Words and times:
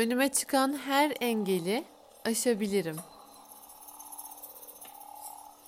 Önüme 0.00 0.28
çıkan 0.32 0.78
her 0.78 1.12
engeli 1.20 1.84
aşabilirim. 2.24 2.96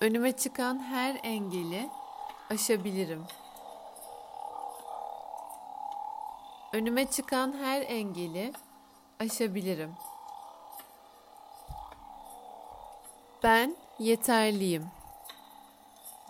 Önüme 0.00 0.32
çıkan 0.32 0.78
her 0.78 1.20
engeli 1.22 1.90
aşabilirim. 2.50 3.24
Önüme 6.72 7.10
çıkan 7.10 7.52
her 7.52 7.82
engeli 7.82 8.52
aşabilirim. 9.20 9.94
Ben 13.42 13.76
yeterliyim. 13.98 14.86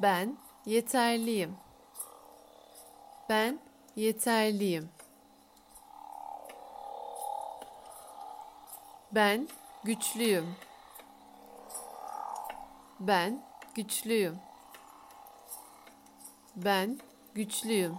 Ben 0.03 0.39
yeterliyim. 0.66 1.57
Ben 3.29 3.61
yeterliyim. 3.96 4.90
Ben 9.14 9.48
güçlüyüm. 9.84 10.57
Ben 13.00 13.43
güçlüyüm. 13.75 14.38
Ben 16.57 16.98
güçlüyüm. 17.35 17.96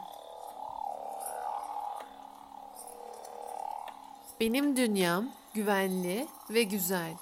Benim 4.40 4.78
dünyam 4.78 5.30
güvenli 5.54 6.28
ve 6.50 6.64
güzel. 6.64 7.14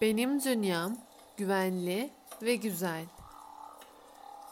Benim 0.00 0.42
dünyam 0.42 0.96
güvenli 1.36 2.10
ve 2.42 2.56
güzel. 2.56 3.04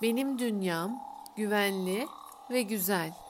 Benim 0.02 0.38
dünyam 0.38 1.02
güvenli 1.36 2.08
ve 2.50 2.62
güzel. 2.62 3.21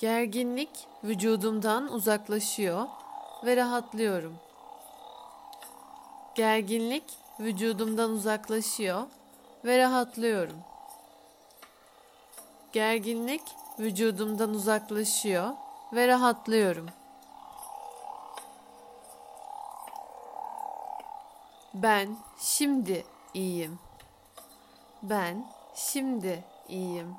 Gerginlik 0.00 0.70
vücudumdan 1.04 1.92
uzaklaşıyor 1.92 2.86
ve 3.44 3.56
rahatlıyorum. 3.56 4.36
Gerginlik 6.34 7.04
vücudumdan 7.40 8.10
uzaklaşıyor 8.10 9.02
ve 9.64 9.78
rahatlıyorum. 9.78 10.56
Gerginlik 12.72 13.42
vücudumdan 13.78 14.50
uzaklaşıyor 14.50 15.50
ve 15.92 16.08
rahatlıyorum. 16.08 16.86
Ben 21.74 22.16
şimdi 22.38 23.04
iyiyim. 23.34 23.78
Ben 25.02 25.46
şimdi 25.74 26.44
iyiyim. 26.68 27.14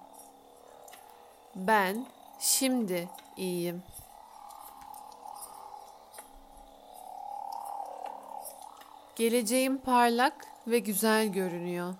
Ben 1.55 2.05
şimdi 2.41 3.09
iyiyim. 3.37 3.83
Geleceğim 9.15 9.77
parlak 9.77 10.47
ve 10.67 10.79
güzel 10.79 11.27
görünüyor. 11.27 11.95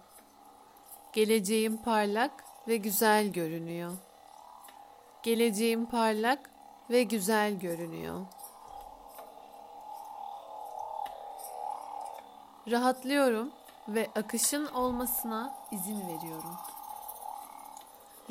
Geleceğim 1.13 1.77
parlak 1.77 2.43
ve 2.67 2.77
güzel 2.77 3.31
görünüyor. 3.31 3.91
Geleceğim 5.23 5.85
parlak 5.85 6.49
ve 6.89 7.03
güzel 7.03 7.59
görünüyor. 7.59 8.25
Rahatlıyorum 12.71 13.51
ve 13.87 14.09
akışın 14.15 14.65
olmasına 14.65 15.53
izin 15.71 16.01
veriyorum. 16.01 16.57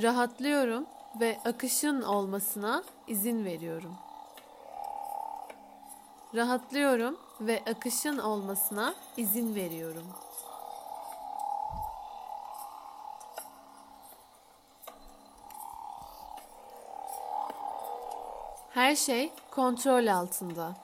Rahatlıyorum 0.03 0.86
ve 1.20 1.41
akışın 1.44 2.03
olmasına 2.03 2.84
izin 3.06 3.44
veriyorum. 3.44 3.97
Rahatlıyorum 6.34 7.19
ve 7.41 7.62
akışın 7.71 8.19
olmasına 8.19 8.94
izin 9.16 9.54
veriyorum. 9.54 10.06
Her 18.70 18.97
şey 18.97 19.32
kontrol 19.50 20.06
altında. 20.06 20.76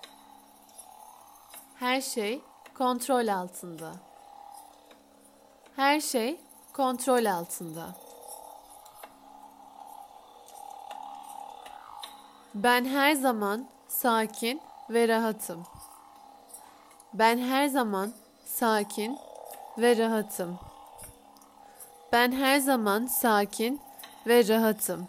Her 1.75 2.01
şey 2.01 2.43
kontrol 2.75 3.29
altında. 3.29 3.93
Her 5.77 6.01
şey 6.01 6.41
kontrol 6.73 7.25
altında. 7.25 8.06
Ben 12.63 12.85
her 12.85 13.15
zaman 13.15 13.69
sakin 13.89 14.61
ve 14.91 15.09
rahatım. 15.09 15.67
Ben 17.15 17.39
her 17.39 17.67
zaman 17.69 18.13
sakin 18.45 19.19
ve 19.79 19.97
rahatım. 19.97 20.59
Ben 22.13 22.33
her 22.33 22.59
zaman 22.59 23.07
sakin 23.07 23.81
ve 24.27 24.49
rahatım. 24.49 25.09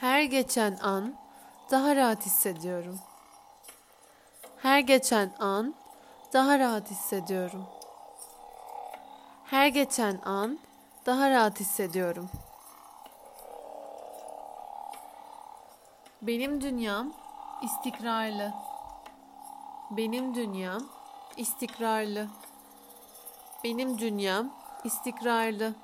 Her 0.00 0.22
geçen 0.22 0.78
an 0.82 1.14
daha 1.70 1.96
rahat 1.96 2.26
hissediyorum. 2.26 3.00
Her 4.76 4.80
geçen 4.80 5.30
an 5.38 5.74
daha 6.32 6.58
rahat 6.58 6.90
hissediyorum. 6.90 7.66
Her 9.44 9.68
geçen 9.68 10.20
an 10.24 10.58
daha 11.06 11.30
rahat 11.30 11.60
hissediyorum. 11.60 12.30
Benim 16.22 16.60
dünyam 16.60 17.12
istikrarlı. 17.62 18.52
Benim 19.90 20.34
dünyam 20.34 20.82
istikrarlı. 21.36 22.28
Benim 23.64 23.98
dünyam 23.98 24.50
istikrarlı. 24.84 25.74